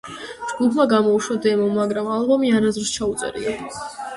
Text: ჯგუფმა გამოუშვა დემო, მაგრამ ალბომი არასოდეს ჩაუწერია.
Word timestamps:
ჯგუფმა 0.51 0.85
გამოუშვა 0.93 1.37
დემო, 1.47 1.67
მაგრამ 1.75 2.09
ალბომი 2.15 2.51
არასოდეს 2.61 2.95
ჩაუწერია. 2.97 3.55